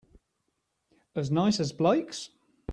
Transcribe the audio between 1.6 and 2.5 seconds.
Blake's?